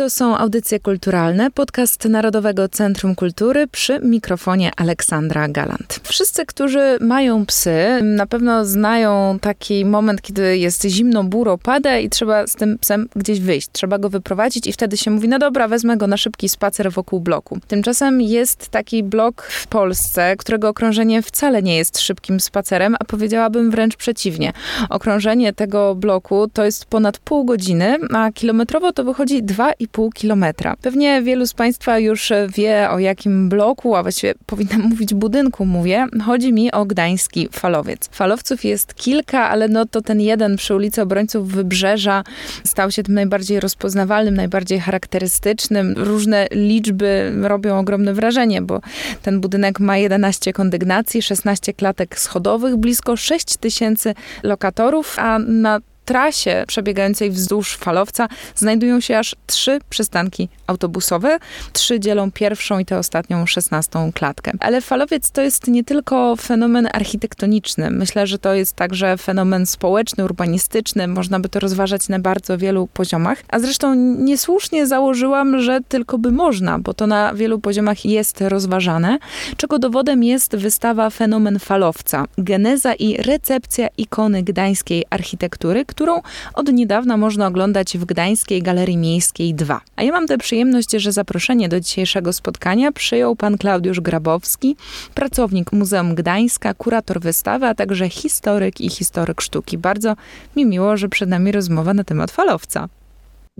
To 0.00 0.10
są 0.10 0.36
audycje 0.36 0.80
kulturalne, 0.80 1.50
podcast 1.50 2.04
Narodowego 2.04 2.68
Centrum 2.68 3.14
Kultury 3.14 3.66
przy 3.66 4.00
mikrofonie 4.02 4.70
Aleksandra 4.76 5.48
Galant. 5.48 6.00
Wszyscy, 6.02 6.46
którzy 6.46 6.98
mają 7.00 7.46
psy, 7.46 7.74
na 8.02 8.26
pewno 8.26 8.64
znają 8.64 9.38
taki 9.40 9.84
moment, 9.84 10.22
kiedy 10.22 10.58
jest 10.58 10.84
zimno, 10.84 11.24
buro 11.24 11.58
pada 11.58 11.98
i 11.98 12.10
trzeba 12.10 12.46
z 12.46 12.54
tym 12.54 12.78
psem 12.78 13.08
gdzieś 13.16 13.40
wyjść. 13.40 13.68
Trzeba 13.72 13.98
go 13.98 14.10
wyprowadzić 14.10 14.66
i 14.66 14.72
wtedy 14.72 14.96
się 14.96 15.10
mówi, 15.10 15.28
no 15.28 15.38
dobra, 15.38 15.68
wezmę 15.68 15.96
go 15.96 16.06
na 16.06 16.16
szybki 16.16 16.48
spacer 16.48 16.92
wokół 16.92 17.20
bloku. 17.20 17.58
Tymczasem 17.68 18.20
jest 18.20 18.68
taki 18.68 19.02
blok 19.02 19.42
w 19.42 19.66
Polsce, 19.66 20.36
którego 20.36 20.68
okrążenie 20.68 21.22
wcale 21.22 21.62
nie 21.62 21.76
jest 21.76 22.00
szybkim 22.00 22.40
spacerem, 22.40 22.96
a 23.00 23.04
powiedziałabym 23.04 23.70
wręcz 23.70 23.96
przeciwnie. 23.96 24.52
Okrążenie 24.90 25.52
tego 25.52 25.94
bloku 25.94 26.48
to 26.52 26.64
jest 26.64 26.84
ponad 26.84 27.18
pół 27.18 27.44
godziny, 27.44 27.96
a 28.14 28.32
kilometrowo 28.32 28.92
to 28.92 29.04
wychodzi 29.04 29.42
2,5 29.42 29.89
2,5 29.92 30.12
kilometra. 30.12 30.76
Pewnie 30.82 31.22
wielu 31.22 31.46
z 31.46 31.54
Państwa 31.54 31.98
już 31.98 32.32
wie 32.56 32.90
o 32.90 32.98
jakim 32.98 33.48
bloku, 33.48 33.96
a 33.96 34.02
właściwie 34.02 34.34
powinnam 34.46 34.80
mówić 34.90 35.14
budynku 35.14 35.66
mówię. 35.66 36.06
Chodzi 36.26 36.52
mi 36.52 36.72
o 36.72 36.84
gdański 36.84 37.48
falowiec. 37.52 38.08
Falowców 38.12 38.64
jest 38.64 38.94
kilka, 38.94 39.48
ale 39.48 39.68
no 39.68 39.86
to 39.86 40.02
ten 40.02 40.20
jeden 40.20 40.56
przy 40.56 40.74
ulicy 40.74 41.02
Obrońców 41.02 41.48
Wybrzeża 41.48 42.24
stał 42.64 42.90
się 42.90 43.02
tym 43.02 43.14
najbardziej 43.14 43.60
rozpoznawalnym, 43.60 44.34
najbardziej 44.34 44.80
charakterystycznym. 44.80 45.94
Różne 45.96 46.46
liczby 46.50 47.32
robią 47.42 47.78
ogromne 47.78 48.14
wrażenie, 48.14 48.62
bo 48.62 48.80
ten 49.22 49.40
budynek 49.40 49.80
ma 49.80 49.96
11 49.96 50.52
kondygnacji, 50.52 51.22
16 51.22 51.74
klatek 51.74 52.18
schodowych, 52.18 52.76
blisko 52.76 53.16
6 53.16 53.56
tysięcy 53.56 54.14
lokatorów, 54.42 55.18
a 55.18 55.38
na 55.38 55.80
trasie 56.10 56.64
przebiegającej 56.66 57.30
wzdłuż 57.30 57.76
falowca 57.76 58.28
znajdują 58.54 59.00
się 59.00 59.18
aż 59.18 59.36
trzy 59.46 59.78
przystanki 59.90 60.48
autobusowe. 60.66 61.38
Trzy 61.72 62.00
dzielą 62.00 62.32
pierwszą 62.32 62.78
i 62.78 62.84
tę 62.84 62.98
ostatnią 62.98 63.46
szesnastą 63.46 64.12
klatkę. 64.12 64.52
Ale 64.60 64.80
falowiec 64.80 65.30
to 65.30 65.42
jest 65.42 65.68
nie 65.68 65.84
tylko 65.84 66.36
fenomen 66.36 66.88
architektoniczny. 66.92 67.90
Myślę, 67.90 68.26
że 68.26 68.38
to 68.38 68.54
jest 68.54 68.76
także 68.76 69.16
fenomen 69.16 69.66
społeczny, 69.66 70.24
urbanistyczny. 70.24 71.08
Można 71.08 71.40
by 71.40 71.48
to 71.48 71.60
rozważać 71.60 72.08
na 72.08 72.18
bardzo 72.18 72.58
wielu 72.58 72.86
poziomach. 72.86 73.42
A 73.48 73.58
zresztą 73.58 73.94
niesłusznie 74.18 74.86
założyłam, 74.86 75.60
że 75.60 75.80
tylko 75.88 76.18
by 76.18 76.32
można, 76.32 76.78
bo 76.78 76.94
to 76.94 77.06
na 77.06 77.34
wielu 77.34 77.58
poziomach 77.58 78.04
jest 78.04 78.40
rozważane, 78.40 79.18
czego 79.56 79.78
dowodem 79.78 80.24
jest 80.24 80.56
wystawa 80.56 81.10
Fenomen 81.10 81.58
Falowca. 81.58 82.24
Geneza 82.38 82.94
i 82.94 83.16
recepcja 83.16 83.88
ikony 83.98 84.42
gdańskiej 84.42 85.04
architektury, 85.10 85.84
którą 86.00 86.22
od 86.54 86.72
niedawna 86.72 87.16
można 87.16 87.46
oglądać 87.46 87.98
w 87.98 88.04
Gdańskiej 88.04 88.62
Galerii 88.62 88.96
Miejskiej 88.96 89.54
2. 89.54 89.80
A 89.96 90.02
ja 90.02 90.12
mam 90.12 90.26
tę 90.26 90.38
przyjemność, 90.38 90.90
że 90.90 91.12
zaproszenie 91.12 91.68
do 91.68 91.80
dzisiejszego 91.80 92.32
spotkania 92.32 92.92
przyjął 92.92 93.36
pan 93.36 93.58
Klaudiusz 93.58 94.00
Grabowski, 94.00 94.76
pracownik 95.14 95.72
Muzeum 95.72 96.14
Gdańska, 96.14 96.74
kurator 96.74 97.20
wystawy, 97.20 97.66
a 97.66 97.74
także 97.74 98.08
historyk 98.08 98.80
i 98.80 98.90
historyk 98.90 99.40
sztuki. 99.40 99.78
Bardzo 99.78 100.16
mi 100.56 100.66
miło, 100.66 100.96
że 100.96 101.08
przed 101.08 101.28
nami 101.28 101.52
rozmowa 101.52 101.94
na 101.94 102.04
temat 102.04 102.30
falowca. 102.30 102.88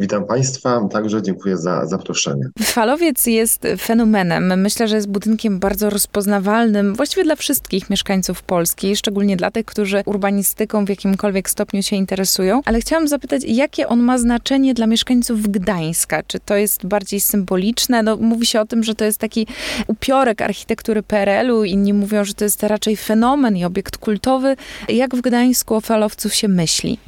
Witam 0.01 0.27
Państwa, 0.27 0.89
także 0.93 1.23
dziękuję 1.23 1.57
za 1.57 1.87
zaproszenie. 1.87 2.45
Falowiec 2.63 3.27
jest 3.27 3.67
fenomenem. 3.79 4.61
Myślę, 4.61 4.89
że 4.89 4.97
jest 4.97 5.09
budynkiem 5.09 5.59
bardzo 5.59 5.91
rozpoznawalnym 5.91 6.95
właściwie 6.95 7.25
dla 7.25 7.37
wszystkich 7.37 7.91
mieszkańców 7.91 8.43
Polski, 8.43 8.97
szczególnie 8.97 9.37
dla 9.37 9.51
tych, 9.51 9.65
którzy 9.65 10.03
urbanistyką 10.07 10.85
w 10.85 10.89
jakimkolwiek 10.89 11.51
stopniu 11.51 11.83
się 11.83 11.97
interesują. 11.97 12.61
Ale 12.65 12.81
chciałam 12.81 13.09
zapytać, 13.09 13.43
jakie 13.45 13.89
on 13.89 14.01
ma 14.01 14.19
znaczenie 14.19 14.75
dla 14.75 14.87
mieszkańców 14.87 15.49
Gdańska? 15.49 16.23
Czy 16.23 16.41
to 16.41 16.57
jest 16.57 16.87
bardziej 16.87 17.21
symboliczne? 17.21 18.03
No, 18.03 18.17
mówi 18.17 18.47
się 18.47 18.61
o 18.61 18.67
tym, 18.67 18.83
że 18.83 18.95
to 18.95 19.05
jest 19.05 19.19
taki 19.19 19.47
upiorek 19.87 20.43
architektury 20.43 21.03
PRL-u, 21.03 21.65
inni 21.65 21.93
mówią, 21.93 22.25
że 22.25 22.35
to 22.35 22.45
jest 22.45 22.63
raczej 22.63 22.97
fenomen 22.97 23.57
i 23.57 23.65
obiekt 23.65 23.97
kultowy. 23.97 24.57
Jak 24.89 25.17
w 25.17 25.21
Gdańsku 25.21 25.75
o 25.75 25.81
falowcu 25.81 26.31
się 26.31 26.49
myśli? 26.49 26.99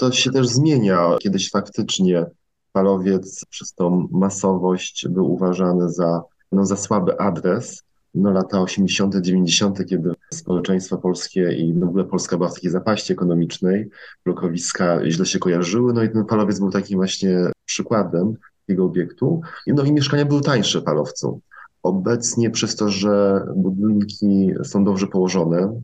To 0.00 0.12
się 0.12 0.30
też 0.30 0.48
zmienia. 0.48 1.16
Kiedyś 1.20 1.50
faktycznie 1.50 2.26
falowiec 2.72 3.44
przez 3.50 3.74
tą 3.74 4.08
masowość 4.12 5.08
był 5.08 5.32
uważany 5.32 5.92
za, 5.92 6.22
no, 6.52 6.66
za 6.66 6.76
słaby 6.76 7.18
adres. 7.18 7.82
No, 8.14 8.30
lata 8.30 8.60
80., 8.60 9.16
90., 9.16 9.86
kiedy 9.86 10.12
społeczeństwo 10.32 10.98
polskie 10.98 11.52
i 11.52 11.74
w 11.74 11.82
ogóle 11.82 12.04
Polska 12.04 12.36
była 12.36 12.48
w 12.48 12.54
takiej 12.54 12.70
zapaści 12.70 13.12
ekonomicznej, 13.12 13.88
blokowiska 14.24 15.10
źle 15.10 15.26
się 15.26 15.38
kojarzyły, 15.38 15.92
no 15.92 16.02
i 16.02 16.10
ten 16.10 16.26
falowiec 16.26 16.58
był 16.58 16.70
takim 16.70 16.98
właśnie 16.98 17.38
przykładem 17.64 18.34
tego 18.66 18.84
obiektu. 18.84 19.40
No 19.66 19.84
i 19.84 19.92
mieszkania 19.92 20.24
były 20.24 20.40
tańsze 20.40 20.82
falowcu. 20.82 21.40
Obecnie 21.82 22.50
przez 22.50 22.76
to, 22.76 22.88
że 22.88 23.44
budynki 23.56 24.52
są 24.64 24.84
dobrze 24.84 25.06
położone, 25.06 25.80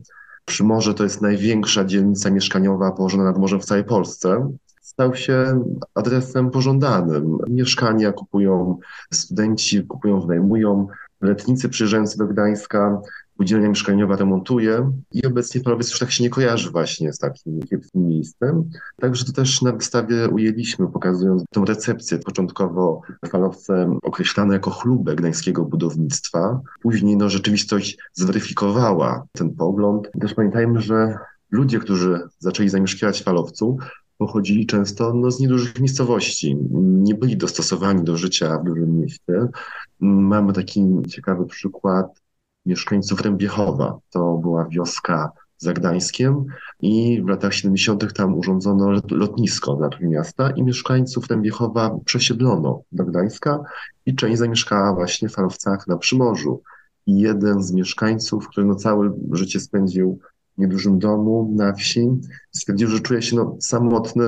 Przymorze 0.47 0.93
to 0.93 1.03
jest 1.03 1.21
największa 1.21 1.85
dzielnica 1.85 2.29
mieszkaniowa 2.29 2.91
położona 2.91 3.23
nad 3.23 3.37
morzem 3.37 3.59
w 3.59 3.65
całej 3.65 3.83
Polsce. 3.83 4.51
Stał 4.81 5.15
się 5.15 5.63
adresem 5.95 6.51
pożądanym. 6.51 7.37
Mieszkania 7.47 8.11
kupują 8.11 8.79
studenci, 9.13 9.83
kupują, 9.83 10.21
wynajmują. 10.21 10.87
Letnicy 11.21 11.69
przyjeżdżający 11.69 12.17
do 12.17 12.27
Gdańska 12.27 13.01
Udzielnia 13.39 13.69
mieszkaniowa 13.69 14.15
remontuje 14.15 14.91
i 15.13 15.25
obecnie 15.25 15.61
Polowiec 15.61 15.89
już 15.89 15.99
tak 15.99 16.11
się 16.11 16.23
nie 16.23 16.29
kojarzy 16.29 16.71
właśnie 16.71 17.13
z 17.13 17.17
takim 17.17 17.59
kiepskim 17.59 18.07
miejscem. 18.07 18.69
Także 18.95 19.25
to 19.25 19.31
też 19.31 19.61
na 19.61 19.71
wystawie 19.71 20.29
ujęliśmy, 20.29 20.87
pokazując 20.87 21.43
tę 21.51 21.63
recepcję. 21.67 22.17
Początkowo 22.17 23.01
falowce 23.29 23.97
określane 24.03 24.53
jako 24.53 24.71
chlubę 24.71 25.15
gdańskiego 25.15 25.65
budownictwa. 25.65 26.61
Później 26.81 27.17
no, 27.17 27.29
rzeczywistość 27.29 27.97
zweryfikowała 28.13 29.25
ten 29.31 29.55
pogląd. 29.55 30.11
Też 30.21 30.33
pamiętajmy, 30.33 30.81
że 30.81 31.17
ludzie, 31.51 31.79
którzy 31.79 32.19
zaczęli 32.39 32.69
zamieszkiwać 32.69 33.23
falowcu, 33.23 33.77
pochodzili 34.17 34.65
często 34.65 35.13
no, 35.13 35.31
z 35.31 35.39
niedużych 35.39 35.79
miejscowości, 35.79 36.57
nie 36.81 37.15
byli 37.15 37.37
dostosowani 37.37 38.03
do 38.03 38.17
życia 38.17 38.57
w 38.57 38.63
dużym 38.63 38.99
mieście. 38.99 39.47
Mamy 39.99 40.53
taki 40.53 40.85
ciekawy 41.09 41.45
przykład 41.45 42.21
mieszkańców 42.67 43.21
Rębiechowa. 43.21 43.99
To 44.09 44.37
była 44.37 44.65
wioska 44.65 45.31
za 45.57 45.73
Gdańskiem 45.73 46.45
i 46.79 47.21
w 47.21 47.27
latach 47.27 47.53
70. 47.53 48.13
tam 48.13 48.35
urządzono 48.35 48.91
lotnisko 49.11 49.75
dla 49.75 49.89
miasta 50.01 50.49
i 50.49 50.63
mieszkańców 50.63 51.27
Rębiechowa 51.27 51.97
przesiedlono 52.05 52.81
do 52.91 53.05
Gdańska 53.05 53.59
i 54.05 54.15
część 54.15 54.37
zamieszkała 54.37 54.93
właśnie 54.93 55.29
w 55.29 55.33
Falowcach 55.33 55.87
na 55.87 55.97
Przymorzu. 55.97 56.61
I 57.05 57.19
jeden 57.19 57.63
z 57.63 57.71
mieszkańców, 57.71 58.47
który 58.47 58.67
no 58.67 58.75
całe 58.75 59.11
życie 59.31 59.59
spędził 59.59 60.19
w 60.57 60.61
niedużym 60.61 60.99
domu 60.99 61.53
na 61.55 61.73
wsi, 61.73 62.07
stwierdził, 62.51 62.87
że 62.87 62.99
czuje 62.99 63.21
się 63.21 63.35
no, 63.35 63.57
samotny 63.59 64.23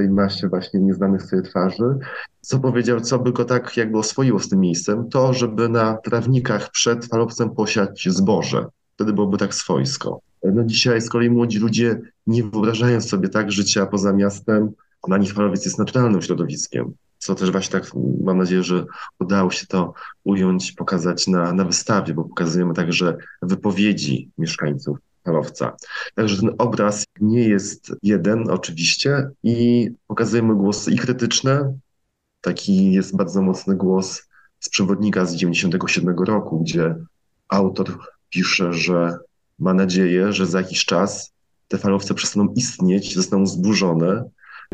w 0.00 0.02
tej 0.02 0.10
masie 0.10 0.48
właśnie 0.48 0.80
nieznanych 0.80 1.22
sobie 1.22 1.42
twarzy 1.42 1.98
co 2.40 2.60
powiedział, 2.60 3.00
co 3.00 3.18
by 3.18 3.32
go 3.32 3.44
tak 3.44 3.76
jakby 3.76 3.98
oswoiło 3.98 4.38
z 4.38 4.48
tym 4.48 4.60
miejscem, 4.60 5.08
to 5.08 5.34
żeby 5.34 5.68
na 5.68 5.96
trawnikach 5.96 6.70
przed 6.70 7.06
falowcem 7.06 7.50
posiać 7.50 8.08
zboże. 8.10 8.66
Wtedy 8.94 9.12
byłoby 9.12 9.38
tak 9.38 9.54
swojsko. 9.54 10.20
No 10.42 10.64
dzisiaj 10.64 11.00
z 11.00 11.08
kolei 11.08 11.30
młodzi 11.30 11.58
ludzie 11.58 12.00
nie 12.26 12.44
wyobrażają 12.44 13.00
sobie 13.00 13.28
tak 13.28 13.52
życia 13.52 13.86
poza 13.86 14.12
miastem. 14.12 14.70
Dla 15.08 15.18
nich 15.18 15.32
falowiec 15.32 15.64
jest 15.64 15.78
naturalnym 15.78 16.22
środowiskiem. 16.22 16.92
Co 17.18 17.34
też 17.34 17.50
właśnie 17.50 17.80
tak, 17.80 17.90
mam 18.24 18.38
nadzieję, 18.38 18.62
że 18.62 18.84
udało 19.20 19.50
się 19.50 19.66
to 19.66 19.92
ująć, 20.24 20.72
pokazać 20.72 21.26
na, 21.26 21.52
na 21.52 21.64
wystawie, 21.64 22.14
bo 22.14 22.24
pokazujemy 22.24 22.74
także 22.74 23.16
wypowiedzi 23.42 24.30
mieszkańców 24.38 24.98
falowca. 25.24 25.76
Także 26.14 26.36
ten 26.36 26.50
obraz 26.58 27.06
nie 27.20 27.48
jest 27.48 27.92
jeden 28.02 28.50
oczywiście 28.50 29.30
i 29.42 29.90
pokazujemy 30.06 30.54
głosy 30.54 30.92
i 30.92 30.98
krytyczne, 30.98 31.74
Taki 32.40 32.92
jest 32.92 33.16
bardzo 33.16 33.42
mocny 33.42 33.76
głos 33.76 34.22
z 34.60 34.68
przewodnika 34.68 35.24
z 35.26 35.34
97 35.34 36.18
roku, 36.18 36.60
gdzie 36.60 36.94
autor 37.48 37.98
pisze, 38.30 38.72
że 38.72 39.18
ma 39.58 39.74
nadzieję, 39.74 40.32
że 40.32 40.46
za 40.46 40.60
jakiś 40.60 40.84
czas 40.84 41.32
te 41.68 41.78
falowce 41.78 42.14
przestaną 42.14 42.52
istnieć, 42.56 43.14
zostaną 43.14 43.46
zburzone 43.46 44.24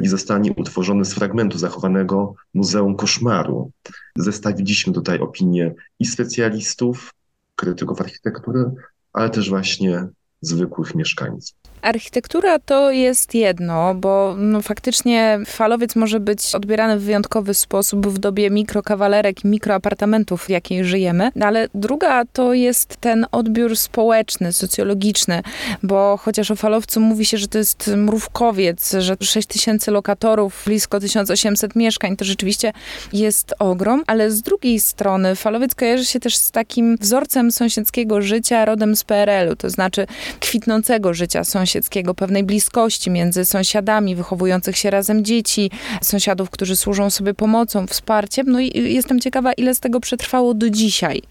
i 0.03 0.09
zostanie 0.09 0.53
utworzony 0.53 1.05
z 1.05 1.15
fragmentu 1.15 1.59
zachowanego 1.59 2.35
Muzeum 2.55 2.97
Koszmaru. 2.97 3.71
Zestawiliśmy 4.17 4.93
tutaj 4.93 5.19
opinie 5.19 5.75
i 5.99 6.07
specjalistów, 6.07 7.15
krytyków 7.57 8.01
architektury, 8.01 8.71
ale 9.13 9.31
też 9.31 9.51
właśnie 9.51 10.09
zwykłych 10.49 10.95
mieszkańców. 10.95 11.57
Architektura 11.83 12.59
to 12.59 12.91
jest 12.91 13.35
jedno, 13.35 13.95
bo 13.95 14.35
no, 14.39 14.63
faktycznie 14.63 15.39
falowiec 15.47 15.97
może 15.97 16.21
być 16.21 16.55
odbierany 16.55 16.99
w 16.99 17.03
wyjątkowy 17.03 17.55
sposób 17.55 18.07
w 18.07 18.19
dobie 18.19 18.51
mikrokawalerek 18.51 19.45
i 19.45 19.49
mikroapartamentów, 19.49 20.45
w 20.45 20.51
jakiej 20.51 20.85
żyjemy, 20.85 21.31
ale 21.41 21.69
druga 21.75 22.25
to 22.33 22.55
jest 22.55 22.97
ten 22.97 23.27
odbiór 23.33 23.77
społeczny, 23.77 24.53
socjologiczny, 24.53 25.43
bo 25.83 26.17
chociaż 26.17 26.51
o 26.51 26.57
falowcu 26.57 27.01
mówi 27.01 27.25
się, 27.25 27.39
że 27.39 27.49
to 27.49 27.59
jest 27.59 27.91
mrówkowiec, 27.97 28.93
że 28.99 29.17
6 29.21 29.49
tysięcy 29.49 29.91
lokatorów, 29.91 30.63
blisko 30.67 31.01
1800 31.01 31.77
mieszkań, 31.77 32.17
to 32.17 32.25
rzeczywiście 32.25 32.73
jest 33.13 33.55
ogrom, 33.59 34.05
ale 34.07 34.31
z 34.31 34.43
drugiej 34.43 34.81
strony 34.81 35.37
falowiec 35.37 35.75
kojarzy 35.75 36.05
się 36.05 36.21
też 36.21 36.37
z 36.37 36.51
takim 36.51 36.97
wzorcem 36.97 37.53
sąsiedzkiego 37.53 38.23
życia 38.23 38.65
rodem 38.65 38.97
z 38.97 39.05
PRL-u, 39.05 39.57
to 39.57 39.71
znaczy 39.71 40.07
kwitnącego 40.41 41.15
życia 41.15 41.45
sąsiedzkiego 41.45 42.15
pewnej 42.15 42.45
bliskości 42.45 43.11
między 43.11 43.45
sąsiadami, 43.45 44.17
wychowujących 44.17 44.77
się 44.77 44.91
razem 44.91 45.25
dzieci, 45.25 45.71
sąsiadów, 46.03 46.51
którzy 46.51 46.77
służą 46.77 47.11
sobie 47.11 47.35
pomocą, 47.35 47.87
wsparciem. 47.87 48.47
No 48.47 48.61
i 48.61 48.93
jestem 48.95 49.21
ciekawa, 49.21 49.53
ile 49.53 49.75
z 49.75 49.81
tego 49.81 50.01
przetrwało 50.01 50.55
do 50.55 50.71
dzisiaj. 50.71 51.23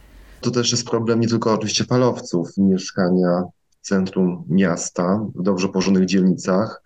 To 0.41 0.51
też 0.51 0.71
jest 0.71 0.89
problem 0.89 1.19
nie 1.19 1.27
tylko 1.27 1.53
oczywiście 1.53 1.83
falowców, 1.83 2.49
mieszkania 2.57 3.43
w 3.81 3.87
centrum 3.87 4.43
miasta, 4.49 5.25
w 5.35 5.43
dobrze 5.43 5.67
położonych 5.67 6.05
dzielnicach. 6.05 6.81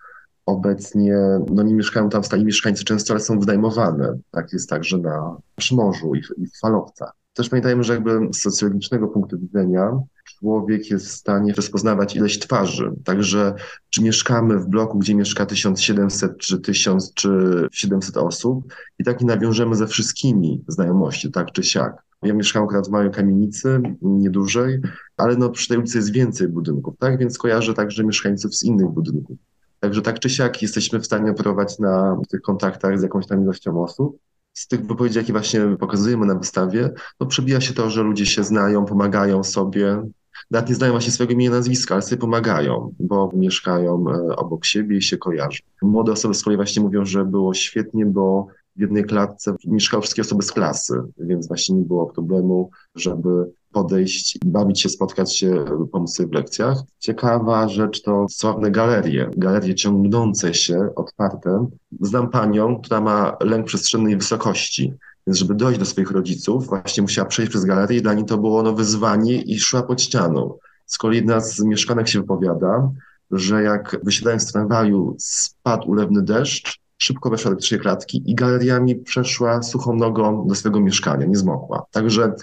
Obecnie 0.46 1.18
no 1.52 1.64
nie 1.64 1.74
mieszkają 1.74 2.10
tam 2.10 2.24
stali 2.24 2.46
mieszkańcy 2.46 2.84
często, 2.84 3.14
ale 3.14 3.22
są 3.22 3.40
wynajmowane. 3.40 4.18
Tak 4.32 4.54
jest 4.54 4.70
także 4.70 4.98
na 4.98 5.38
Przymorzu 5.56 6.16
i 6.16 6.24
w, 6.24 6.28
i 6.38 6.48
w 6.48 6.60
falowcach. 6.60 7.12
Też 7.34 7.50
pamiętajmy, 7.50 7.84
że 7.84 7.94
jakby 7.94 8.20
z 8.34 8.42
socjologicznego 8.42 9.08
punktu 9.08 9.40
widzenia 9.40 9.92
człowiek 10.40 10.92
jest 10.92 11.08
w 11.08 11.12
stanie 11.12 11.54
rozpoznawać 11.54 12.16
ileś 12.16 12.40
twarzy. 12.40 12.92
Także 13.04 13.54
czy 13.90 14.04
mieszkamy 14.04 14.60
w 14.60 14.68
bloku, 14.68 15.00
gdzie 15.00 15.16
mieszka 15.16 15.46
1700 15.46 16.38
czy 16.38 16.60
1000 16.60 17.14
czy 17.14 17.30
700 17.72 18.18
osób 18.18 18.74
i 19.00 19.04
tak 19.04 19.22
nie 19.22 19.28
nawiążemy 19.28 19.76
ze 19.76 19.88
wszystkimi 19.88 20.64
znajomości, 20.68 21.32
tak 21.32 21.52
czy 21.52 21.64
siak. 21.64 22.04
Ja 22.24 22.34
mieszkam 22.34 22.64
akurat 22.64 22.88
w 22.88 22.92
małej 22.92 23.12
kamienicy, 23.12 23.82
niedużej, 24.02 24.82
ale 25.18 25.36
no 25.36 25.50
przy 25.50 25.68
tej 25.68 25.78
ulicy 25.78 25.98
jest 25.98 26.12
więcej 26.12 26.48
budynków, 26.48 26.98
tak? 26.98 27.20
Więc 27.20 27.38
kojarzę 27.38 27.74
także 27.74 28.04
mieszkańców 28.04 28.56
z 28.56 28.64
innych 28.64 28.88
budynków. 28.88 29.38
Także 29.80 30.02
tak 30.02 30.20
czy 30.20 30.30
siak 30.30 30.62
jesteśmy 30.62 31.00
w 31.00 31.06
stanie 31.06 31.32
operować 31.32 31.80
na 31.80 32.18
tych 32.30 32.42
kontaktach 32.42 33.00
z 33.00 33.04
jakąś 33.04 33.28
tam 33.28 33.44
ilością 33.44 33.84
osób 33.84 34.20
z 34.54 34.68
tych 34.68 34.88
wypowiedzi, 34.88 35.18
jakie 35.18 35.34
właśnie 35.34 35.62
pokazujemy 35.80 36.26
na 36.26 36.36
wystawie, 36.36 36.90
no 37.20 37.28
przebija 37.28 37.62
się 37.62 37.74
to, 37.74 37.90
że 37.90 38.04
ludzie 38.04 38.26
się 38.26 38.44
znają, 38.44 38.86
pomagają 38.86 39.44
sobie, 39.44 40.04
nawet 40.52 40.70
nie 40.70 40.76
znają 40.76 40.94
właśnie 40.94 41.12
swojego 41.12 41.34
imienia 41.34 41.52
nazwiska, 41.52 41.96
ale 41.96 42.02
sobie 42.02 42.22
pomagają, 42.22 42.94
bo 43.00 43.32
mieszkają 43.34 44.06
e, 44.10 44.36
obok 44.36 44.66
siebie 44.66 44.98
i 44.98 45.02
się 45.02 45.18
kojarzą. 45.18 45.60
Młode 45.82 46.12
osoby 46.12 46.34
z 46.34 46.44
kolei 46.44 46.58
właśnie 46.58 46.84
mówią, 46.84 47.06
że 47.06 47.26
było 47.26 47.54
świetnie, 47.54 48.06
bo 48.06 48.48
w 48.76 48.82
jednej 48.82 49.04
klatce 49.04 49.56
mieszkały 49.66 50.02
wszystkie 50.02 50.22
osoby 50.22 50.44
z 50.44 50.52
klasy, 50.52 51.02
więc 51.18 51.48
właśnie 51.48 51.76
nie 51.76 51.86
było 51.86 52.06
problemu, 52.06 52.70
żeby 52.96 53.52
podejść, 53.72 54.38
bawić 54.46 54.82
się, 54.82 54.90
spotkać 54.90 55.38
się, 55.38 55.66
pomóc 55.92 56.16
sobie 56.16 56.30
w 56.30 56.34
lekcjach. 56.34 56.78
Ciekawa 57.00 57.68
rzecz 57.68 58.02
to 58.02 58.26
sławne 58.30 58.72
galerie, 58.72 59.30
galerie 59.38 59.76
ciągnące 59.76 60.54
się, 60.54 60.90
otwarte. 60.96 61.68
Znam 62.02 62.30
panią, 62.30 62.82
która 62.82 63.02
ma 63.02 63.38
lęk 63.40 63.66
przestrzennej 63.66 64.18
wysokości, 64.18 64.94
więc 65.28 65.38
żeby 65.38 65.56
dojść 65.56 65.80
do 65.80 65.86
swoich 65.86 66.12
rodziców, 66.12 66.68
właśnie 66.68 67.04
musiała 67.04 67.28
przejść 67.28 67.50
przez 67.50 67.66
galerię 67.66 67.98
i 67.98 68.02
dla 68.02 68.14
niej 68.14 68.26
to 68.26 68.38
było 68.38 68.64
no, 68.64 68.74
wyzwanie 68.74 69.42
i 69.42 69.60
szła 69.60 69.84
pod 69.84 70.02
ścianą. 70.02 70.58
Z 70.86 70.98
kolei 70.98 71.18
jedna 71.18 71.40
z 71.40 71.60
mieszkanek 71.60 72.08
się 72.08 72.20
wypowiada, 72.20 72.92
że 73.32 73.64
jak 73.64 73.98
wysiadając 74.04 74.44
z 74.44 74.52
tramwaju 74.52 75.16
spadł 75.20 75.90
ulewny 75.90 76.22
deszcz, 76.22 76.80
szybko 76.98 77.30
weszła 77.30 77.52
do 77.52 77.58
trzeciej 77.58 77.80
klatki 77.80 78.24
i 78.26 78.36
galeriami 78.36 78.96
przeszła 78.96 79.64
suchą 79.64 79.96
nogą 79.96 80.48
do 80.48 80.56
swojego 80.56 80.80
mieszkania, 80.80 81.26
nie 81.26 81.36
zmokła. 81.36 81.86
Także 81.92 82.34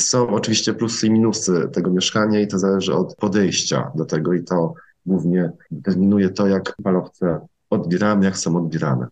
są 0.00 0.28
oczywiście 0.28 0.74
plusy 0.74 1.06
i 1.06 1.10
minusy 1.10 1.68
tego 1.72 1.90
mieszkania 1.90 2.40
i 2.40 2.46
to 2.46 2.58
zależy 2.58 2.94
od 2.94 3.16
podejścia 3.16 3.90
do 3.94 4.04
tego 4.04 4.32
i 4.32 4.44
to 4.44 4.74
głównie 5.06 5.50
determinuje 5.70 6.30
to, 6.30 6.46
jak 6.46 6.76
falowce 6.84 7.40
odbieramy, 7.70 8.24
jak 8.24 8.38
są 8.38 8.56
odbierane. 8.56 9.06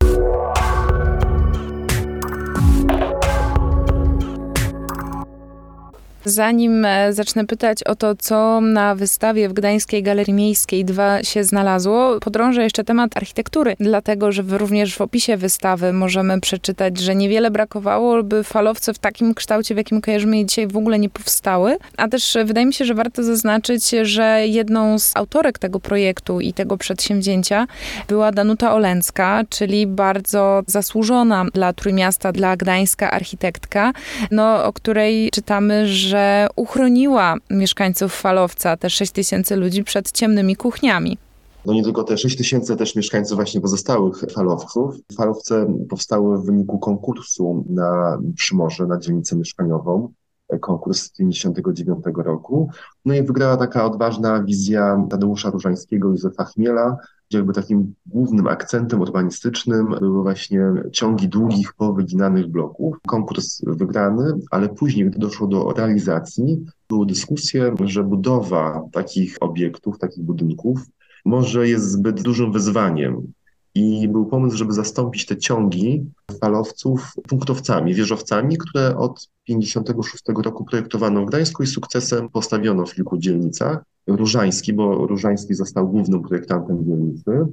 Zanim 6.24 6.84
e, 6.84 7.12
zacznę 7.12 7.46
pytać 7.46 7.82
o 7.82 7.96
to, 7.96 8.14
co 8.14 8.60
na 8.60 8.94
wystawie 8.94 9.48
w 9.48 9.52
Gdańskiej 9.52 10.02
Galerii 10.02 10.34
Miejskiej 10.34 10.84
2 10.84 11.22
się 11.22 11.44
znalazło, 11.44 12.20
podrążę 12.20 12.62
jeszcze 12.62 12.84
temat 12.84 13.16
architektury, 13.16 13.76
dlatego 13.80 14.32
że 14.32 14.42
również 14.42 14.96
w 14.96 15.00
opisie 15.00 15.36
wystawy 15.36 15.92
możemy 15.92 16.40
przeczytać, 16.40 16.98
że 16.98 17.14
niewiele 17.14 17.50
brakowało, 17.50 18.22
by 18.22 18.44
falowce 18.44 18.94
w 18.94 18.98
takim 18.98 19.34
kształcie, 19.34 19.74
w 19.74 19.78
jakim 19.78 20.00
kojarzymy 20.00 20.38
je 20.38 20.46
dzisiaj, 20.46 20.66
w 20.66 20.76
ogóle 20.76 20.98
nie 20.98 21.08
powstały. 21.08 21.76
A 21.96 22.08
też 22.08 22.36
wydaje 22.44 22.66
mi 22.66 22.74
się, 22.74 22.84
że 22.84 22.94
warto 22.94 23.22
zaznaczyć, 23.22 23.90
że 24.02 24.46
jedną 24.46 24.98
z 24.98 25.16
autorek 25.16 25.58
tego 25.58 25.80
projektu 25.80 26.40
i 26.40 26.52
tego 26.52 26.76
przedsięwzięcia 26.76 27.66
była 28.08 28.32
Danuta 28.32 28.74
Olęcka, 28.74 29.42
czyli 29.48 29.86
bardzo 29.86 30.62
zasłużona 30.66 31.44
dla 31.54 31.72
Trójmiasta, 31.72 32.32
dla 32.32 32.56
Gdańska 32.56 33.10
architektka, 33.10 33.92
no, 34.30 34.64
o 34.64 34.72
której 34.72 35.30
czytamy, 35.30 35.86
że 35.86 36.07
że 36.08 36.46
uchroniła 36.56 37.34
mieszkańców 37.50 38.14
Falowca, 38.14 38.76
te 38.76 38.90
6 38.90 39.12
tysięcy 39.12 39.56
ludzi, 39.56 39.84
przed 39.84 40.12
ciemnymi 40.12 40.56
kuchniami. 40.56 41.19
No 41.66 41.72
nie 41.72 41.84
tylko 41.84 42.05
te 42.05 42.19
6 42.19 42.37
tysięcy, 42.37 42.76
też 42.76 42.96
mieszkańców 42.96 43.37
właśnie 43.37 43.60
pozostałych 43.60 44.20
falowców. 44.34 44.94
Falowce 45.16 45.66
powstały 45.88 46.38
w 46.38 46.44
wyniku 46.44 46.78
konkursu 46.78 47.64
na 47.69 48.19
Przymorze, 48.37 48.87
na 48.87 48.99
dzielnicę 48.99 49.37
mieszkaniową. 49.37 50.12
Konkurs 50.60 51.02
z 51.02 51.12
1959 51.12 52.26
roku. 52.26 52.70
No 53.04 53.14
i 53.14 53.22
wygrała 53.22 53.56
taka 53.56 53.84
odważna 53.84 54.43
wizja 54.44 55.06
Tadeusza 55.11 55.50
Różańskiego 55.50 56.08
Józefa 56.08 56.44
Chmiela, 56.44 56.96
jakby 57.32 57.52
takim 57.52 57.94
głównym 58.06 58.46
akcentem 58.46 59.00
urbanistycznym 59.00 59.86
były 60.00 60.22
właśnie 60.22 60.60
ciągi 60.92 61.28
długich, 61.28 61.72
powyginanych 61.72 62.46
bloków. 62.46 62.96
Konkurs 63.06 63.62
wygrany, 63.66 64.32
ale 64.50 64.69
później, 64.69 65.06
gdy 65.06 65.19
doszło 65.19 65.46
do 65.46 65.72
realizacji, 65.72 66.66
były 66.88 67.06
dyskusje, 67.06 67.75
że 67.84 68.04
budowa 68.04 68.82
takich 68.92 69.36
obiektów, 69.40 69.98
takich 69.98 70.25
budynków 70.25 70.80
może 71.25 71.69
jest 71.69 71.90
zbyt 71.90 72.22
dużym 72.22 72.52
wyzwaniem 72.52 73.32
i 73.75 74.08
był 74.08 74.26
pomysł, 74.26 74.56
żeby 74.56 74.72
zastąpić 74.72 75.26
te 75.26 75.36
ciągi 75.36 76.06
falowców 76.40 77.12
punktowcami, 77.28 77.94
wieżowcami, 77.94 78.58
które 78.58 78.96
od 78.96 79.28
1956 79.46 80.25
roku 80.44 80.64
projektowano 80.64 81.22
w 81.22 81.28
Gdańsku 81.28 81.62
i 81.62 81.66
sukcesem 81.66 82.28
postawiono 82.28 82.86
w 82.86 82.94
kilku 82.94 83.19
dzielnicach. 83.19 83.84
Różański, 84.08 84.72
bo 84.72 85.06
Różański 85.06 85.55
został 85.55 85.88
głównym 85.88 86.22
projektantem 86.22 86.84
dzielnicy. 86.84 87.46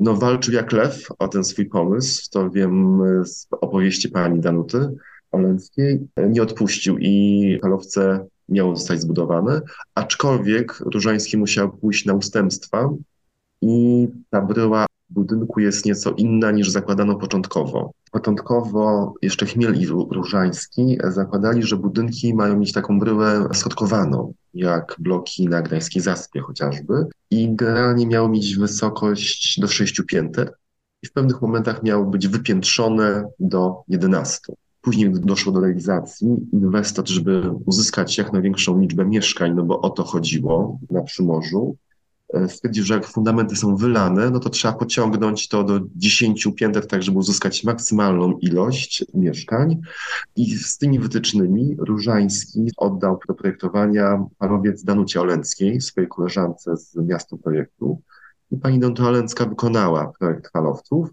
No, 0.00 0.14
walczył 0.14 0.54
jak 0.54 0.72
lew 0.72 1.08
o 1.18 1.28
ten 1.28 1.44
swój 1.44 1.66
pomysł, 1.66 2.30
to 2.30 2.50
wiem 2.50 3.02
z 3.24 3.46
opowieści 3.50 4.08
pani 4.08 4.40
Danuty 4.40 4.88
Oleńskiej. 5.32 6.08
Nie 6.30 6.42
odpuścił 6.42 6.98
i 6.98 7.58
falowce 7.62 8.26
miało 8.48 8.76
zostać 8.76 9.00
zbudowane, 9.00 9.60
aczkolwiek 9.94 10.80
Różański 10.80 11.36
musiał 11.36 11.72
pójść 11.72 12.04
na 12.06 12.14
ustępstwa 12.14 12.90
i 13.62 14.08
ta 14.30 14.40
bryła 14.42 14.86
budynku 15.10 15.60
jest 15.60 15.84
nieco 15.84 16.10
inna 16.10 16.50
niż 16.50 16.70
zakładano 16.70 17.16
początkowo. 17.16 17.92
Początkowo 18.10 19.14
jeszcze 19.22 19.46
Chmiel 19.46 19.74
i 19.80 19.86
Różański 19.86 20.98
zakładali, 21.04 21.62
że 21.62 21.76
budynki 21.76 22.34
mają 22.34 22.56
mieć 22.56 22.72
taką 22.72 22.98
bryłę 22.98 23.48
schodkowaną, 23.52 24.32
jak 24.54 24.96
bloki 24.98 25.48
na 25.48 25.62
Gdańskiej 25.62 26.02
Zaspie 26.02 26.40
chociażby 26.40 27.06
i 27.30 27.54
generalnie 27.54 28.06
miało 28.06 28.28
mieć 28.28 28.56
wysokość 28.56 29.60
do 29.60 29.68
6 29.68 30.02
pięter 30.08 30.54
i 31.02 31.06
w 31.06 31.12
pewnych 31.12 31.42
momentach 31.42 31.82
miało 31.82 32.04
być 32.04 32.28
wypiętrzone 32.28 33.24
do 33.40 33.82
11. 33.88 34.52
Później 34.80 35.12
doszło 35.12 35.52
do 35.52 35.60
realizacji. 35.60 36.28
Inwestor, 36.52 37.08
żeby 37.08 37.50
uzyskać 37.66 38.18
jak 38.18 38.32
największą 38.32 38.80
liczbę 38.80 39.04
mieszkań, 39.04 39.54
no 39.54 39.62
bo 39.62 39.80
o 39.80 39.90
to 39.90 40.04
chodziło 40.04 40.78
na 40.90 41.02
Przymorzu, 41.02 41.76
stwierdził, 42.48 42.84
że 42.84 42.94
jak 42.94 43.06
fundamenty 43.06 43.56
są 43.56 43.76
wylane, 43.76 44.30
no 44.30 44.40
to 44.40 44.50
trzeba 44.50 44.74
pociągnąć 44.74 45.48
to 45.48 45.64
do 45.64 45.80
10 45.96 46.48
pięter, 46.56 46.86
tak 46.86 47.02
żeby 47.02 47.18
uzyskać 47.18 47.64
maksymalną 47.64 48.32
ilość 48.32 49.04
mieszkań. 49.14 49.80
I 50.36 50.56
z 50.56 50.78
tymi 50.78 50.98
wytycznymi 50.98 51.76
Różański 51.78 52.70
oddał 52.76 53.18
do 53.28 53.34
projektowania 53.34 54.24
parowiec 54.38 54.84
Danucie 54.84 55.20
Olenckiej, 55.20 55.80
swojej 55.80 56.08
koleżance 56.08 56.76
z 56.76 56.96
miasta 56.96 57.36
projektu. 57.36 58.00
I 58.50 58.56
pani 58.56 58.78
Danuta 58.78 59.04
Olencka 59.04 59.46
wykonała 59.46 60.12
projekt 60.18 60.52
falowców, 60.52 61.08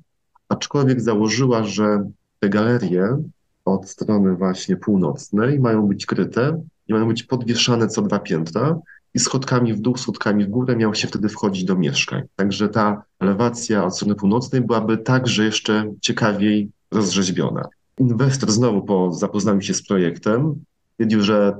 aczkolwiek 0.49 1.01
założyła, 1.01 1.63
że 1.63 2.09
te 2.39 2.49
galerie 2.49 3.17
od 3.65 3.89
strony 3.89 4.35
właśnie 4.35 4.75
północnej 4.77 5.59
mają 5.59 5.87
być 5.87 6.05
kryte 6.05 6.61
i 6.87 6.93
mają 6.93 7.07
być 7.07 7.23
podwieszane 7.23 7.87
co 7.87 8.01
dwa 8.01 8.19
piętra, 8.19 8.79
i 9.13 9.19
schodkami 9.19 9.73
w 9.73 9.79
dół, 9.79 9.97
schodkami 9.97 10.45
w 10.45 10.49
górę 10.49 10.75
miało 10.75 10.93
się 10.93 11.07
wtedy 11.07 11.29
wchodzić 11.29 11.63
do 11.63 11.75
mieszkań. 11.75 12.21
Także 12.35 12.69
ta 12.69 13.03
elewacja 13.19 13.85
od 13.85 13.95
strony 13.95 14.15
północnej 14.15 14.61
byłaby 14.61 14.97
także 14.97 15.45
jeszcze 15.45 15.93
ciekawiej 16.01 16.69
rozrzeźbiona. 16.91 17.67
Inwestor 17.99 18.51
znowu 18.51 18.81
po 18.81 19.13
zapoznaniu 19.13 19.61
się 19.61 19.73
z 19.73 19.87
projektem 19.87 20.63
stwierdził, 20.93 21.21
że 21.21 21.55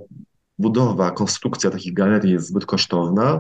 budowa, 0.60 1.12
konstrukcja 1.12 1.70
takich 1.70 1.94
galerii 1.94 2.32
jest 2.32 2.48
zbyt 2.48 2.66
kosztowna 2.66 3.40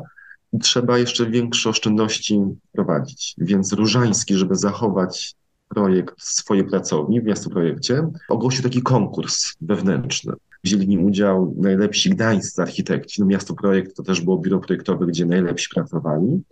i 0.54 0.60
trzeba 0.60 0.98
jeszcze 0.98 1.26
większe 1.26 1.70
oszczędności 1.70 2.42
prowadzić. 2.72 3.36
Więc 3.38 3.74
Różański, 3.74 4.36
żeby 4.36 4.56
zachować 4.56 5.36
projekt 5.68 6.24
swojej 6.24 6.64
pracowni 6.64 7.22
w 7.22 7.24
Miasto 7.24 7.50
Projekcie, 7.50 8.08
ogłosił 8.30 8.64
taki 8.64 8.82
konkurs 8.82 9.54
wewnętrzny. 9.62 10.34
Wzięli 10.64 10.98
udział 10.98 11.54
najlepsi 11.58 12.10
gdańscy 12.10 12.62
architekci. 12.62 13.22
No 13.22 13.28
Miasto 13.28 13.54
Projekt 13.54 13.96
to 13.96 14.04
też 14.04 14.22
było 14.22 14.38
biuro 14.38 14.60
projektowe, 14.60 15.06
gdzie 15.06 15.26
najlepsi 15.26 15.70
pracowali. 15.74 16.44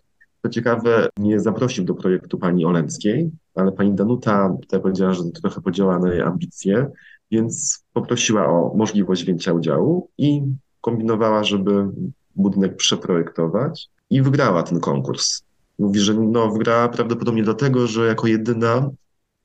Co 0.43 0.49
ciekawe, 0.49 1.09
nie 1.17 1.39
zaprosił 1.39 1.85
do 1.85 1.95
projektu 1.95 2.37
pani 2.37 2.65
Olenckiej, 2.65 3.31
ale 3.55 3.71
pani 3.71 3.93
Danuta 3.93 4.55
tutaj 4.61 4.81
powiedziała, 4.81 5.13
że 5.13 5.23
trochę 5.23 5.61
podziała 5.61 5.99
na 5.99 6.13
jej 6.13 6.21
ambicje, 6.21 6.87
więc 7.31 7.83
poprosiła 7.93 8.47
o 8.47 8.73
możliwość 8.75 9.23
wzięcia 9.23 9.53
udziału 9.53 10.09
i 10.17 10.41
kombinowała, 10.81 11.43
żeby 11.43 11.87
budynek 12.35 12.75
przeprojektować 12.75 13.89
i 14.09 14.21
wygrała 14.21 14.63
ten 14.63 14.79
konkurs. 14.79 15.41
Mówi, 15.79 15.99
że 15.99 16.13
no, 16.13 16.51
wygrała 16.51 16.89
prawdopodobnie 16.89 17.43
dlatego, 17.43 17.87
że 17.87 18.07
jako 18.07 18.27
jedyna 18.27 18.89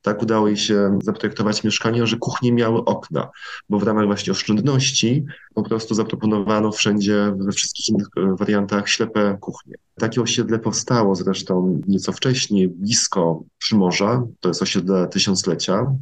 tak 0.04 0.23
udało 0.23 0.46
jej 0.46 0.56
się 0.56 0.99
zaprojektować 1.02 1.64
mieszkanie, 1.64 2.06
że 2.06 2.16
kuchnie 2.16 2.52
miały 2.52 2.84
okna, 2.84 3.30
bo 3.68 3.78
w 3.78 3.82
ramach 3.82 4.06
właśnie 4.06 4.32
oszczędności 4.32 5.25
po 5.54 5.62
prostu 5.62 5.94
zaproponowano 5.94 6.73
wszędzie, 6.73 7.34
we 7.37 7.52
wszystkich 7.52 7.88
innych 7.88 8.06
e, 8.16 8.37
wariantach 8.37 8.88
ślepe 8.88 9.38
kuchnie. 9.40 9.75
Takie 9.94 10.23
osiedle 10.23 10.58
powstało 10.58 11.14
zresztą 11.14 11.80
nieco 11.88 12.12
wcześniej, 12.12 12.68
blisko 12.68 13.42
Przymorza, 13.58 14.23
to 14.40 14.49
jest 14.49 14.62
osiedle 14.62 15.08
tysiąclecia, 15.08 15.94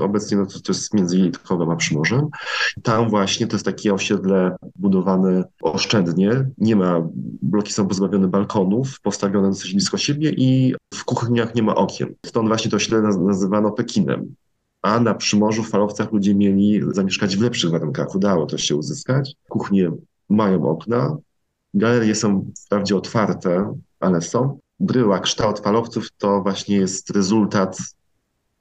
Obecnie 0.00 0.36
no 0.36 0.46
to, 0.46 0.60
to 0.60 0.72
jest 0.72 0.94
między 0.94 1.18
Jelitkowem 1.18 1.70
a 1.70 1.76
Przymorzem. 1.76 2.28
Tam 2.82 3.10
właśnie 3.10 3.46
to 3.46 3.56
jest 3.56 3.64
takie 3.64 3.94
osiedle 3.94 4.56
budowane 4.76 5.44
oszczędnie. 5.62 6.50
Nie 6.58 6.76
ma, 6.76 7.08
bloki 7.42 7.72
są 7.72 7.86
pozbawione 7.86 8.28
balkonów, 8.28 9.00
postawione 9.00 9.48
dosyć 9.48 9.72
blisko 9.72 9.98
siebie 9.98 10.30
i 10.30 10.74
w 10.94 11.04
kuchniach 11.04 11.54
nie 11.54 11.62
ma 11.62 11.74
okien. 11.74 12.14
Stąd 12.26 12.48
właśnie 12.48 12.70
to 12.70 12.76
osiedle 12.76 13.02
nazywano 13.02 13.70
Pekinem. 13.70 14.34
A 14.82 15.00
na 15.00 15.14
Przymorzu, 15.14 15.62
w 15.62 15.70
Falowcach 15.70 16.12
ludzie 16.12 16.34
mieli 16.34 16.80
zamieszkać 16.92 17.36
w 17.36 17.42
lepszych 17.42 17.70
warunkach. 17.70 18.14
Udało 18.14 18.46
to 18.46 18.58
się 18.58 18.76
uzyskać. 18.76 19.34
Kuchnie 19.48 19.90
mają 20.28 20.68
okna. 20.68 21.16
Galerie 21.74 22.14
są 22.14 22.50
wprawdzie 22.66 22.96
otwarte, 22.96 23.74
ale 24.00 24.22
są. 24.22 24.58
Bryła, 24.80 25.20
kształt 25.20 25.58
falowców 25.58 26.08
to 26.18 26.42
właśnie 26.42 26.76
jest 26.76 27.10
rezultat 27.10 27.78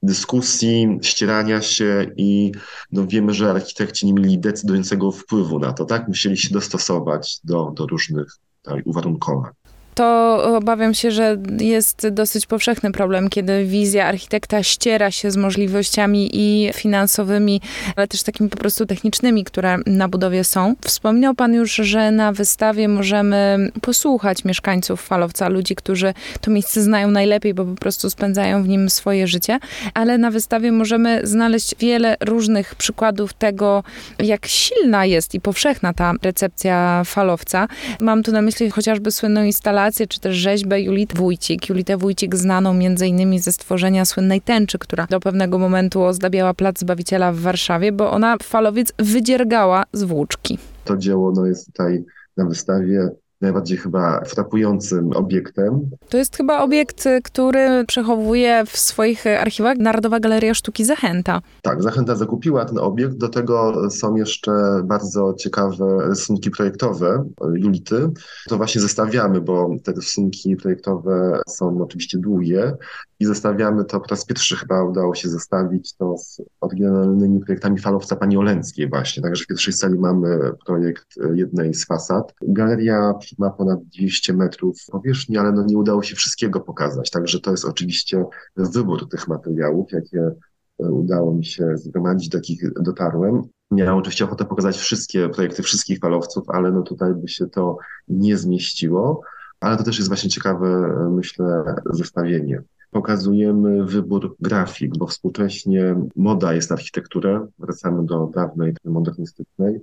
dyskusji, 0.03 0.99
ścierania 1.01 1.61
się 1.61 2.05
i 2.17 2.51
no 2.91 3.07
wiemy, 3.07 3.33
że 3.33 3.49
architekci 3.49 4.05
nie 4.05 4.13
mieli 4.13 4.39
decydującego 4.39 5.11
wpływu 5.11 5.59
na 5.59 5.73
to, 5.73 5.85
tak? 5.85 6.07
Musieli 6.07 6.37
się 6.37 6.49
dostosować 6.53 7.39
do, 7.43 7.71
do 7.75 7.87
różnych 7.87 8.27
tak, 8.61 8.87
uwarunkowań 8.87 9.51
to 9.97 10.37
obawiam 10.57 10.93
się, 10.93 11.11
że 11.11 11.37
jest 11.59 12.07
dosyć 12.07 12.45
powszechny 12.45 12.91
problem, 12.91 13.29
kiedy 13.29 13.65
wizja 13.65 14.05
architekta 14.05 14.63
ściera 14.63 15.11
się 15.11 15.31
z 15.31 15.37
możliwościami 15.37 16.29
i 16.33 16.73
finansowymi, 16.73 17.61
ale 17.95 18.07
też 18.07 18.23
takimi 18.23 18.49
po 18.49 18.57
prostu 18.57 18.85
technicznymi, 18.85 19.43
które 19.43 19.77
na 19.85 20.07
budowie 20.07 20.43
są. 20.43 20.75
Wspominał 20.81 21.35
Pan 21.35 21.53
już, 21.53 21.75
że 21.75 22.11
na 22.11 22.31
wystawie 22.31 22.87
możemy 22.87 23.69
posłuchać 23.81 24.45
mieszkańców 24.45 25.01
Falowca, 25.01 25.49
ludzi, 25.49 25.75
którzy 25.75 26.13
to 26.41 26.51
miejsce 26.51 26.81
znają 26.81 27.11
najlepiej, 27.11 27.53
bo 27.53 27.65
po 27.65 27.75
prostu 27.75 28.09
spędzają 28.09 28.63
w 28.63 28.67
nim 28.67 28.89
swoje 28.89 29.27
życie, 29.27 29.59
ale 29.93 30.17
na 30.17 30.31
wystawie 30.31 30.71
możemy 30.71 31.21
znaleźć 31.23 31.75
wiele 31.79 32.15
różnych 32.19 32.75
przykładów 32.75 33.33
tego, 33.33 33.83
jak 34.19 34.47
silna 34.47 35.05
jest 35.05 35.35
i 35.35 35.41
powszechna 35.41 35.93
ta 35.93 36.13
recepcja 36.23 37.03
Falowca. 37.05 37.67
Mam 38.01 38.23
tu 38.23 38.31
na 38.31 38.41
myśli 38.41 38.69
chociażby 38.71 39.11
słynną 39.11 39.43
instalację 39.43 39.86
czy 39.91 40.19
też 40.19 40.35
rzeźbę 40.35 40.81
Julity 40.81 41.17
Wójcik. 41.17 41.69
Julitę 41.69 41.97
Wójcik 41.97 42.35
znaną 42.35 42.71
m.in. 42.71 43.39
ze 43.39 43.51
stworzenia 43.51 44.05
słynnej 44.05 44.41
tęczy, 44.41 44.79
która 44.79 45.07
do 45.09 45.19
pewnego 45.19 45.57
momentu 45.57 46.03
ozdabiała 46.03 46.53
Plac 46.53 46.79
Zbawiciela 46.79 47.31
w 47.31 47.37
Warszawie, 47.37 47.91
bo 47.91 48.11
ona 48.11 48.37
falowiec 48.43 48.93
wydziergała 48.99 49.83
z 49.93 50.03
włóczki. 50.03 50.57
To 50.85 50.97
dzieło 50.97 51.31
no, 51.31 51.45
jest 51.45 51.65
tutaj 51.65 52.03
na 52.37 52.45
wystawie 52.45 53.09
najbardziej 53.41 53.77
chyba 53.77 54.21
frapującym 54.25 55.11
obiektem. 55.13 55.89
To 56.09 56.17
jest 56.17 56.37
chyba 56.37 56.59
obiekt, 56.61 57.03
który 57.23 57.85
przechowuje 57.87 58.63
w 58.67 58.77
swoich 58.77 59.27
archiwach 59.27 59.77
Narodowa 59.77 60.19
Galeria 60.19 60.53
Sztuki 60.53 60.85
Zachęta. 60.85 61.41
Tak, 61.61 61.83
Zachęta 61.83 62.15
zakupiła 62.15 62.65
ten 62.65 62.77
obiekt. 62.77 63.17
Do 63.17 63.29
tego 63.29 63.89
są 63.89 64.15
jeszcze 64.15 64.51
bardzo 64.83 65.33
ciekawe 65.33 65.97
rysunki 66.09 66.51
projektowe 66.51 67.23
Julity. 67.55 68.09
To 68.49 68.57
właśnie 68.57 68.81
zestawiamy, 68.81 69.41
bo 69.41 69.69
te 69.83 69.91
rysunki 69.91 70.55
projektowe 70.55 71.41
są 71.47 71.81
oczywiście 71.81 72.17
długie 72.17 72.73
i 73.19 73.25
zestawiamy 73.25 73.85
to 73.85 73.99
po 73.99 74.07
raz 74.09 74.25
pierwszy 74.25 74.55
chyba 74.55 74.83
udało 74.83 75.15
się 75.15 75.29
zestawić 75.29 75.95
to 75.95 76.17
z 76.17 76.41
oryginalnymi 76.61 77.39
projektami 77.39 77.79
falowca 77.79 78.15
pani 78.15 78.37
Olenckiej 78.37 78.89
właśnie. 78.89 79.23
Także 79.23 79.43
w 79.43 79.47
pierwszej 79.47 79.73
sali 79.73 79.99
mamy 79.99 80.51
projekt 80.65 81.05
jednej 81.33 81.73
z 81.73 81.85
fasad. 81.85 82.33
Galeria 82.41 83.13
ma 83.37 83.49
ponad 83.49 83.83
200 83.83 84.33
metrów 84.33 84.77
powierzchni, 84.91 85.37
ale 85.37 85.51
no 85.51 85.63
nie 85.65 85.77
udało 85.77 86.03
się 86.03 86.15
wszystkiego 86.15 86.59
pokazać. 86.59 87.09
Także 87.09 87.39
to 87.39 87.51
jest 87.51 87.65
oczywiście 87.65 88.25
wybór 88.55 89.09
tych 89.09 89.27
materiałów, 89.27 89.91
jakie 89.91 90.31
e, 90.79 90.91
udało 90.91 91.33
mi 91.33 91.45
się 91.45 91.77
zgromadzić, 91.77 92.29
do 92.29 92.37
jakich 92.37 92.73
dotarłem. 92.73 93.41
Miałem 93.71 93.95
oczywiście 93.95 94.25
ochotę 94.25 94.45
pokazać 94.45 94.77
wszystkie 94.77 95.29
projekty 95.29 95.63
wszystkich 95.63 95.99
falowców, 95.99 96.49
ale 96.49 96.71
no 96.71 96.81
tutaj 96.81 97.13
by 97.13 97.27
się 97.27 97.47
to 97.47 97.77
nie 98.07 98.37
zmieściło. 98.37 99.21
Ale 99.59 99.77
to 99.77 99.83
też 99.83 99.97
jest 99.97 100.07
właśnie 100.07 100.29
ciekawe, 100.29 100.67
e, 100.67 101.09
myślę, 101.09 101.63
zestawienie 101.93 102.61
pokazujemy 102.91 103.85
wybór 103.85 104.35
grafik, 104.39 104.97
bo 104.97 105.07
współcześnie 105.07 105.95
moda 106.15 106.53
jest 106.53 106.71
architektura, 106.71 107.47
wracamy 107.59 108.05
do 108.05 108.31
dawnej, 108.35 108.75
modernistycznej, 108.85 109.81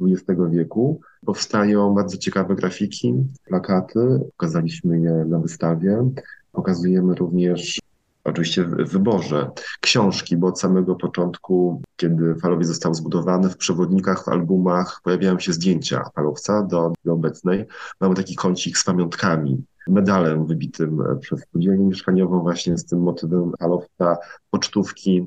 XX 0.00 0.40
wieku. 0.50 1.00
Powstają 1.26 1.94
bardzo 1.94 2.16
ciekawe 2.16 2.54
grafiki, 2.54 3.14
plakaty, 3.44 4.20
pokazaliśmy 4.36 5.00
je 5.00 5.12
na 5.28 5.38
wystawie. 5.38 6.10
Pokazujemy 6.52 7.14
również 7.14 7.80
oczywiście 8.24 8.64
wyborze 8.64 9.50
książki, 9.80 10.36
bo 10.36 10.46
od 10.46 10.60
samego 10.60 10.94
początku, 10.94 11.82
kiedy 11.96 12.34
falowiec 12.34 12.68
został 12.68 12.94
zbudowany, 12.94 13.50
w 13.50 13.56
przewodnikach, 13.56 14.24
w 14.24 14.28
albumach 14.28 15.00
pojawiają 15.04 15.38
się 15.38 15.52
zdjęcia 15.52 16.04
falowca 16.14 16.62
do, 16.62 16.92
do 17.04 17.12
obecnej. 17.12 17.64
Mamy 18.00 18.14
taki 18.14 18.36
kącik 18.36 18.78
z 18.78 18.84
pamiątkami, 18.84 19.64
medalem 19.88 20.46
wybitym 20.46 21.02
przez 21.20 21.40
spółdzielnię 21.40 21.86
mieszkaniową 21.86 22.40
właśnie 22.40 22.78
z 22.78 22.84
tym 22.84 23.00
motywem 23.00 23.52
falowca, 23.58 24.16
pocztówki, 24.50 25.26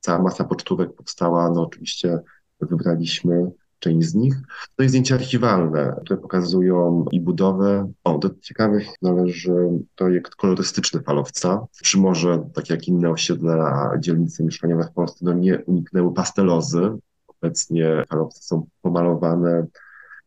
cała 0.00 0.22
masa 0.22 0.44
pocztówek 0.44 0.92
powstała, 0.92 1.50
no 1.50 1.62
oczywiście 1.62 2.18
wybraliśmy 2.60 3.50
część 3.78 4.08
z 4.08 4.14
nich. 4.14 4.34
No 4.78 4.84
i 4.84 4.88
zdjęcia 4.88 5.14
archiwalne, 5.14 5.96
które 6.04 6.20
pokazują 6.20 7.04
i 7.12 7.20
budowę. 7.20 7.92
O, 8.04 8.18
do 8.18 8.30
ciekawych 8.40 8.88
należy 9.02 9.54
projekt 9.96 10.34
kolorystyczny 10.34 11.00
falowca. 11.00 11.66
Przymorze, 11.82 12.44
tak 12.54 12.70
jak 12.70 12.88
inne 12.88 13.10
osiedla, 13.10 13.92
dzielnice 13.98 14.44
mieszkaniowe 14.44 14.84
w 14.84 14.92
Polsce, 14.92 15.18
no 15.22 15.32
nie 15.32 15.58
uniknęły 15.64 16.14
pastelozy. 16.14 16.90
Obecnie 17.26 18.04
falowce 18.08 18.42
są 18.42 18.66
pomalowane 18.82 19.66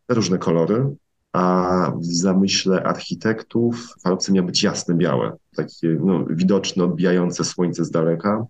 na 0.10 0.16
różne 0.16 0.38
kolory, 0.38 0.96
a 1.34 1.92
w 1.96 2.06
zamyśle 2.06 2.84
architektów 2.84 3.96
falowce 4.04 4.32
miały 4.32 4.48
być 4.48 4.64
jasne, 4.64 4.96
białe, 4.96 5.38
takie 5.56 5.98
no, 6.04 6.26
widoczne, 6.26 6.84
odbijające 6.84 7.44
słońce 7.44 7.86
z 7.86 7.92
daleka. 7.92 8.46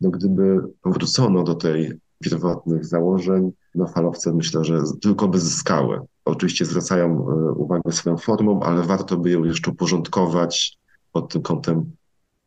No, 0.00 0.10
gdyby 0.10 0.60
powrócono 0.82 1.42
do 1.42 1.54
tej 1.54 1.92
pierwotnych 2.24 2.86
założeń, 2.86 3.52
no 3.74 3.86
falowce 3.86 4.32
myślę, 4.32 4.64
że 4.64 4.82
tylko 5.02 5.28
by 5.28 5.40
zyskały. 5.40 6.00
Oczywiście 6.24 6.64
zwracają 6.64 7.06
e, 7.06 7.52
uwagę 7.52 7.92
swoją 7.92 8.16
formą, 8.16 8.60
ale 8.62 8.82
warto 8.82 9.16
by 9.16 9.30
ją 9.30 9.44
jeszcze 9.44 9.70
uporządkować 9.70 10.78
pod 11.12 11.32
tym 11.32 11.42
kątem 11.42 11.92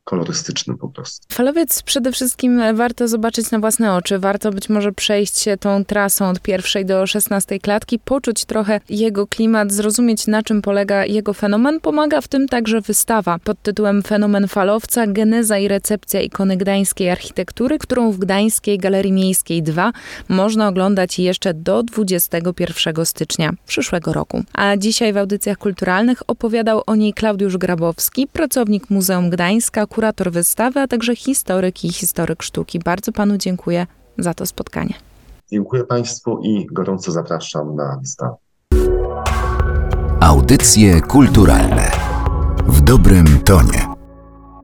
kolorystycznym 0.08 0.78
po 0.78 0.88
prostu. 0.88 1.28
Falowiec 1.32 1.82
przede 1.82 2.12
wszystkim 2.12 2.62
warto 2.76 3.08
zobaczyć 3.08 3.52
na 3.52 3.60
własne 3.60 3.94
oczy. 3.94 4.20
Warto 4.20 4.52
być 4.52 4.70
może 4.70 4.92
przejść 4.92 5.40
się 5.40 5.58
tą 5.58 5.86
trasą 5.86 6.30
od 6.30 6.40
pierwszej 6.40 6.86
do 6.86 7.08
szesnastej 7.08 7.60
klatki, 7.60 8.00
poczuć 8.00 8.46
trochę 8.46 8.80
jego 8.90 9.28
klimat, 9.28 9.72
zrozumieć 9.72 10.28
na 10.28 10.44
czym 10.44 10.62
polega 10.62 11.06
jego 11.06 11.34
fenomen. 11.34 11.80
Pomaga 11.80 12.22
w 12.22 12.28
tym 12.28 12.48
także 12.48 12.82
wystawa 12.82 13.40
pod 13.44 13.62
tytułem 13.62 14.04
Fenomen 14.04 14.48
falowca, 14.48 15.08
geneza 15.08 15.58
i 15.58 15.68
recepcja 15.68 16.22
ikony 16.22 16.58
gdańskiej 16.58 17.10
architektury, 17.10 17.80
którą 17.80 18.12
w 18.12 18.18
Gdańskiej 18.18 18.78
Galerii 18.78 19.12
Miejskiej 19.12 19.64
2 19.64 19.92
można 20.30 20.68
oglądać 20.68 21.20
jeszcze 21.20 21.54
do 21.54 21.84
21 21.84 23.06
stycznia 23.06 23.54
przyszłego 23.66 24.14
roku. 24.14 24.44
A 24.54 24.78
dzisiaj 24.78 25.14
w 25.14 25.18
audycjach 25.18 25.58
kulturalnych 25.58 26.24
opowiadał 26.28 26.84
o 26.86 26.96
niej 26.96 27.14
Klaudiusz 27.14 27.58
Grabowski, 27.58 28.28
pracownik 28.28 28.90
Muzeum 28.90 29.30
Gdańska, 29.30 29.88
kurator 29.98 30.32
wystawy, 30.32 30.80
a 30.80 30.88
także 30.88 31.16
historyk 31.16 31.86
i 31.86 31.94
historyk 31.94 32.44
sztuki. 32.44 32.80
Bardzo 32.80 33.12
panu 33.12 33.38
dziękuję 33.38 33.88
za 34.18 34.34
to 34.34 34.46
spotkanie. 34.46 34.94
Dziękuję 35.52 35.84
Państwu 35.84 36.40
i 36.44 36.66
gorąco 36.72 37.12
zapraszam 37.12 37.76
na 37.76 37.98
wystawę. 38.02 38.36
Audycje 40.20 41.02
kulturalne 41.02 41.92
w 42.68 42.82
dobrym 42.82 43.40
tonie. 43.40 43.87